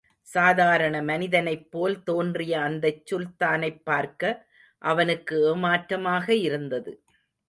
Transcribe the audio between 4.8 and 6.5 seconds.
அவனுக்கு ஏமாற்றமாக